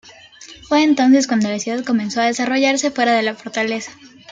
Fue 0.67 0.81
entonces 0.81 1.27
cuando 1.27 1.47
la 1.47 1.59
ciudad 1.59 1.85
comenzó 1.85 2.21
a 2.21 2.25
desarrollarse 2.25 2.89
fuera 2.89 3.11
de 3.13 3.21
la 3.21 3.35
fortaleza. 3.35 3.91